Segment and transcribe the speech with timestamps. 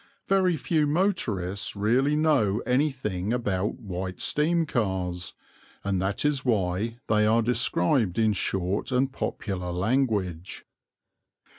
[0.27, 5.35] Very few motorists really know anything about White steam cars,
[5.83, 10.65] and that is why they are described in short and popular language.